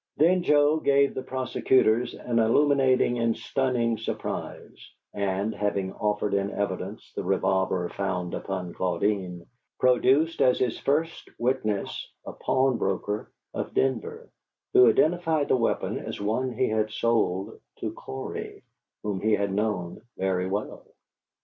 Then 0.17 0.41
Joe 0.41 0.79
gave 0.79 1.13
the 1.13 1.21
prosecutors 1.21 2.15
an 2.15 2.39
illuminating 2.39 3.19
and 3.19 3.37
stunning 3.37 3.99
surprise, 3.99 4.89
and, 5.13 5.53
having 5.53 5.93
offered 5.93 6.33
in 6.33 6.49
evidence 6.49 7.13
the 7.15 7.23
revolver 7.23 7.87
found 7.87 8.33
upon 8.33 8.73
Claudine, 8.73 9.45
produced 9.79 10.41
as 10.41 10.57
his 10.57 10.79
first 10.79 11.29
witness 11.37 12.11
a 12.25 12.33
pawnbroker 12.33 13.31
of 13.53 13.75
Denver, 13.75 14.31
who 14.73 14.89
identified 14.89 15.49
the 15.49 15.55
weapon 15.55 15.99
as 15.99 16.19
one 16.19 16.51
he 16.53 16.69
had 16.69 16.89
sold 16.89 17.59
to 17.81 17.91
Cory, 17.93 18.63
whom 19.03 19.21
he 19.21 19.33
had 19.33 19.53
known 19.53 20.01
very 20.17 20.47
well. 20.49 20.83